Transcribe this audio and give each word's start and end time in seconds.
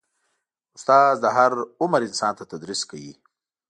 استاد 0.77 1.13
د 1.23 1.25
هر 1.37 1.51
عمر 1.81 2.01
انسان 2.07 2.33
ته 2.39 2.43
تدریس 2.51 2.81
کوي. 2.89 3.13